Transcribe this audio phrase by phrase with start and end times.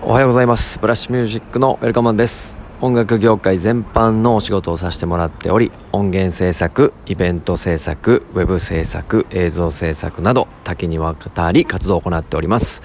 [0.00, 0.78] おはようございます。
[0.78, 2.56] ブラッシュミュージックのウェルカマンです。
[2.80, 12.80] 音楽業界全般のお仕事をさせてもらっており音源制作イベント制作ウェブ制作映像制作など多岐にわたり活動を行っております。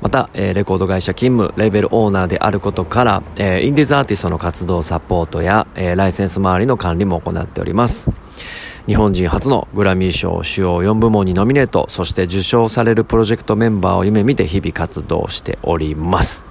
[0.00, 8.08] また、えー、レコード会社勤務レーベルオーナーであることから、えー、インディーズアーティストの活動サポートや、えー、ライセンス周りの管理も行っております。
[8.86, 16.44] 日本人初のグラミー賞主要4部門にノミネート、そして受賞されるプロジェクトメンバーを夢見て日々活動しております。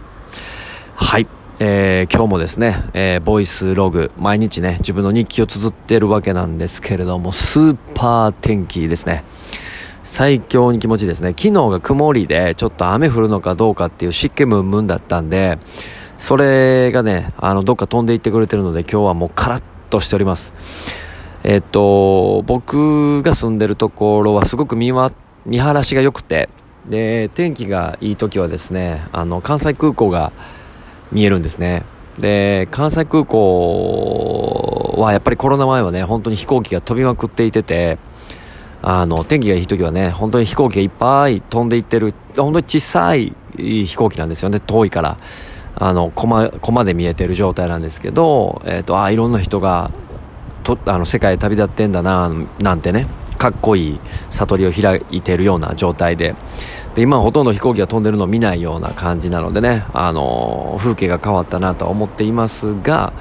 [0.95, 1.27] はい。
[1.59, 9.23] えー、今日もですね、えー、ボイスログ、毎日ね、自分の日記を綴ってるわけなんですけれども、スーパー天気ですね。
[10.03, 11.35] 最強に気持ちいいですね。
[11.37, 15.59] 昨日が曇りで、ちょっと雨降るのかどうかっていう湿気ムンムンだったんで、
[16.17, 21.02] それがね、あの、どっか飛んでいってくれてるので、今日はもうカラッとしております。
[21.43, 25.11] えっと、僕が住んでるところはすごく見わ
[25.45, 26.49] 見晴らしが良くて、
[26.89, 30.31] で、天気がいい時はですね、あの、関西空港が
[31.11, 31.83] 見えるんですね。
[32.17, 37.97] で、関西空港はやっぱりコロナ前はね、本当に飛行機が飛びまくっていてて、
[38.81, 45.17] あの、天気がいい時はね、本当に飛行機がいっぱい飛んでいってる、本当に小さい飛行機なんですよね、遠いから。
[45.75, 49.91] あの、コマ、コマで見えてる状態なんですけど、えっ、ー、と、あ、いろんな人が
[50.63, 56.35] とあの世界旅立ってんだななんてねかっこいい悟りを開いてるような状態で。
[56.95, 63.13] で今ほとんど飛行機が飛んでるのを見ないような感じなのでねあの風景が変わったなとは思っていますが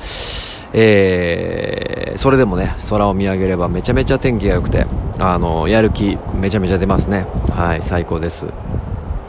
[0.74, 4.86] えー、それでもね空を見上げればめちゃめちゃ天気が良くて
[5.18, 7.26] あのやる気めちゃめちゃ出ますね。
[7.50, 8.46] はい最高です。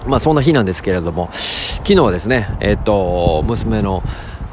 [0.07, 4.03] まあそんな日なんですけれども昨日はですねえっ、ー、と娘の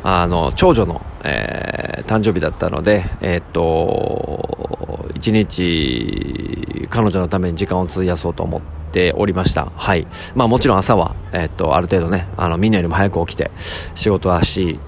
[0.02, 8.60] あの長女の、えー、誕生日だったので、えー、っと一日彼女のために時間を費やそうと思っ
[8.92, 9.66] ておりました。
[9.74, 10.06] はい。
[10.34, 13.50] まあもちろん朝は、えー、っと、ある程度ね、あの、みんなよりも早く起きて、
[13.94, 14.80] 仕事はし、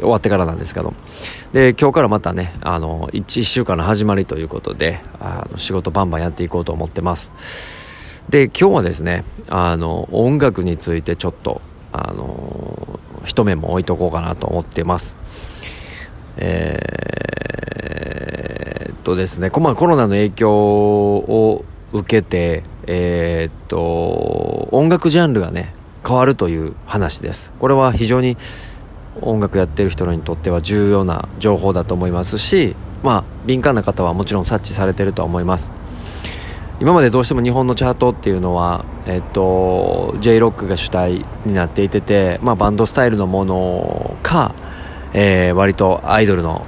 [0.00, 0.92] 終わってからなんですけど。
[1.52, 7.30] で、今日からまたね、あの、一週間の始まりということで、あの、仕事バンバンやっていこうと思ってます。
[8.28, 11.62] で、今日はですね、あの、音楽についてちょっと、
[11.92, 15.16] あの一目も置いとこうかなと思ってます。
[16.36, 25.72] えー、っとですね、まあ、コロナの影響を受けて、えー、っと、音楽ジャンルがね、
[26.06, 27.52] 変わるという話です。
[27.58, 28.36] これは非常に
[29.22, 35.72] 音楽やってる人にとっては重要な情報だと思いますし、まあ、敏感な方はもちろん察知されてると思います。
[36.84, 44.54] 今までどうしても日本のチャートっていうのは、えっと、J ロックが主体になっていてて、まあ、バンドスタイルのものか、
[45.14, 46.66] えー、割とアイドルの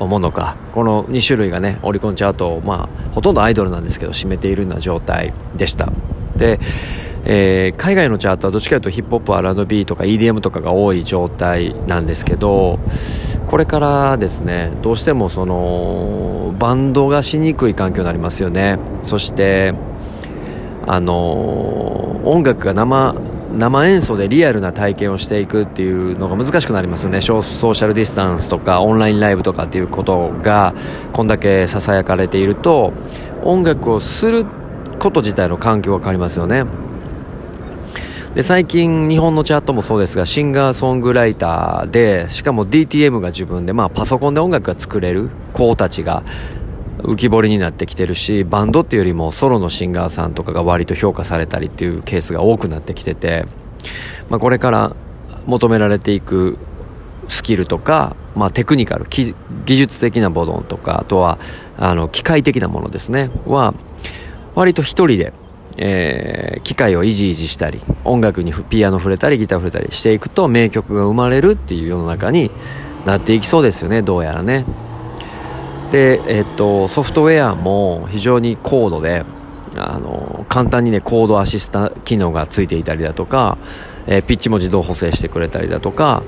[0.00, 0.56] ものか。
[0.72, 5.92] この2種類がねオリコンチャートを、まあ、ほとんどアイドルなんですけど占めているような状態でした。
[6.36, 6.58] で、
[7.26, 12.78] えー、海外のチャートはどっちかというとヒップホップ R&B とか EDM とかが多い状態なんですけど
[13.46, 18.78] これからですねどうしてもそのバンドがしにくい環境になりますよね。
[19.02, 19.74] そして
[20.86, 23.14] あの音楽が生
[23.56, 27.20] 生演奏でリアルな体験をしていくっていうのが難しくなりますよね。
[27.20, 30.74] ソーシャルディスタンスとかオンラインライブとかっていうことが
[31.12, 32.92] こんだけささやかれていると
[33.44, 34.44] 音楽をする
[34.98, 36.64] こと自体の環境が変わりますよね。
[38.34, 46.24] で最近日本のチャートもそうですがシンガーソングライターでしかも DTM が自分で、まあ、パソコンで音楽が作れる子たちが
[46.98, 53.46] 浮き彫りになってきてるしバンドっていうよりもソロのシンガーさんとかが割と評価されたりっていうケースが多くなってきてて、
[54.30, 54.96] まあ、これから
[55.46, 56.58] 求められていく
[57.28, 59.34] スキルとか、まあ、テクニカル技
[59.76, 61.38] 術的なボドンとかあとは
[61.76, 63.74] あの機械的なものですねは
[64.56, 65.32] 割と一人で
[65.76, 72.50] えー、機械をいじいじしたり音楽にピアノ触れたりギター触れたりしていくと名曲が生まれるっていう世の中に
[73.04, 74.64] なっていきそうですよねどうやらね。
[75.90, 79.24] で、え、っとソフトウェアも非常に高度で
[79.76, 83.58] あの簡単にねコードアシスタ機能がついていたりだとか、
[84.06, 86.22] えー、ピッチも自動補正してくれたりだとか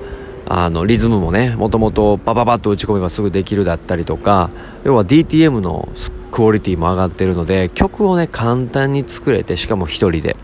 [0.48, 4.50] あのリズムもねもともとバババッと打ち込めばすぐできるだったりとか
[4.84, 5.88] 要は DTM の
[6.36, 10.36] クオリティも上がってるので曲をね簡単に作れてしかも一人で。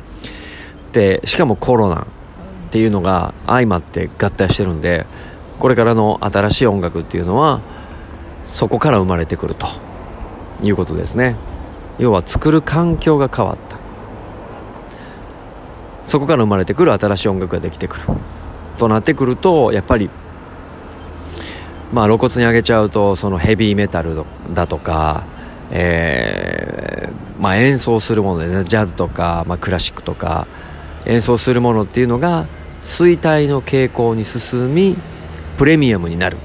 [0.92, 2.06] でしかもコロナっ
[2.70, 5.04] ていうのが相まって合体してるんで
[5.58, 7.60] これからの新しい音楽っていうのは
[8.46, 9.66] そこから生まれてくると。
[10.62, 11.36] いうことですね。
[11.98, 13.76] 要は作る環境が変わった。
[16.04, 18.02] そこから生まれてくる新しい音楽ができてくる。
[18.78, 20.08] となってくるとやっぱり
[21.92, 24.24] まあ露骨に上げちゃうとそのヘビーメタル
[24.54, 25.24] だとか
[25.74, 30.46] えー、まあ、演奏するものでねジャズとか、まあ、クラシックとか
[31.06, 32.46] 演奏するものっていうのが
[32.82, 34.96] 衰退の傾向に進み
[35.56, 36.36] プレミアムになる。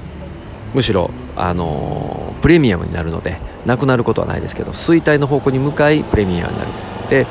[0.74, 6.70] むしろあのプレミアムになるのでなくなることはないですけど衰退の方向に向かいプレミアムになる。
[7.10, 7.26] で、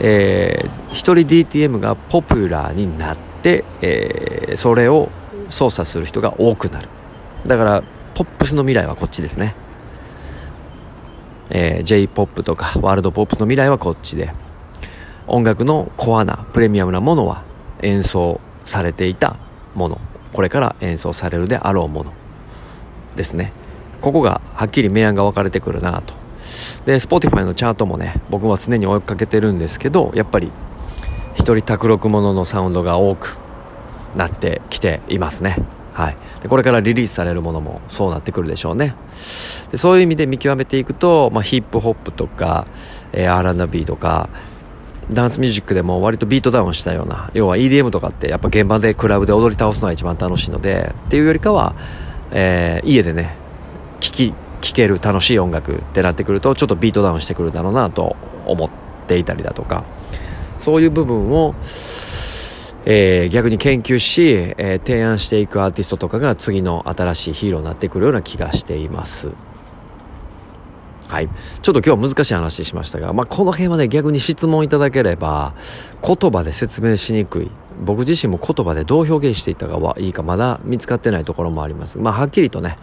[0.00, 1.14] えー、1人
[1.48, 5.10] DTM がポピュラーになって、えー、それを
[5.48, 6.88] 操作する人が多くなる。
[7.46, 7.82] だから
[8.14, 9.54] ポップスの未来はこっちですね、
[11.50, 14.32] えー、J-POP とかワールドポップの未来はこっちで。
[15.26, 17.44] 音楽のコアなプレミアムなものは
[17.80, 19.36] 演奏されていた
[19.74, 20.00] もの。
[20.32, 22.12] これから演奏されるであろうもの。
[23.16, 23.52] ですね。
[24.00, 26.14] ここがはっきり明暗が分かれてくるなと。
[26.84, 30.52] で Spotify のチャートもね僕は常に追いかけてるんですけどやっぱり
[31.34, 33.38] 一人卓録もののサウンドが多く
[34.14, 35.56] なってきていますね。
[35.94, 38.96] はい、でこれからリリースされるものもそうなってくるでしょうね。
[39.70, 42.66] でそういう意味で見極めていくと、まあ、ヒップホップとか、
[43.12, 44.28] えー、R&B とか
[45.12, 51.76] ダンスミュージックでも割とビートダウンしたような要は EDM とかってやっぱ現場でクラブで踊り倒すのが一番楽しいのでっていうよりかは、
[52.32, 53.36] えー、家でね
[54.00, 58.70] 聴き聴ける楽しい音楽ってなってくるとちょっとビートダウンしてくるだろうなと思っ
[59.06, 59.84] ていたりだとか
[60.58, 61.54] そういう部分を
[62.86, 69.30] えー、逆に研究し、えー、提案していくアーティストとかが次の新しいヒーローになってくるような気がしています。
[71.08, 71.28] はい。
[71.62, 75.54] ちょっと今日は難しい話しましたが、まあ、この辺はね、逆に質問いただければ、
[76.02, 77.50] 言葉で説明しにくい。
[77.84, 81.98] 僕自身も言葉でどう表現していったかはいいか、まだ見つかってないところもあります。
[81.98, 82.76] まあ、はっきりとね、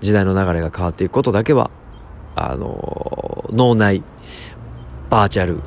[0.00, 1.70] 時代の流れが変わっていくことだけは、
[2.34, 4.02] あのー、脳内、
[5.10, 5.60] バーチャル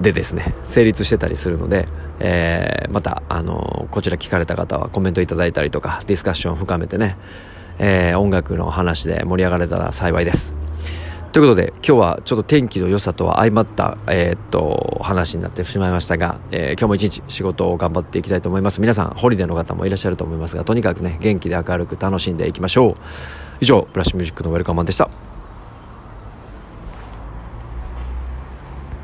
[0.00, 1.88] でですね、成立してたりするので、
[2.20, 7.16] えー、また、あの、こちら聞かれた方はコメントいただいたりとか、ディスカッションを深めてね、
[7.78, 10.54] えー、音楽の話で盛り上がれたら幸いです。
[11.32, 18.80] ということで、今日はちょっと天気の良さとは相まった、えー、っと、話になってしまいましたが、えー、今日も一日仕事を頑張っていきたいと思います。
[18.80, 22.94] 皆さん、ホリデーの方もいらっしゃると思いますが、とにかくね、元気で明るく楽しんでいきましょう。
[23.60, 25.33] 以上、ブラッシュミュージックのウェルカムマンでした。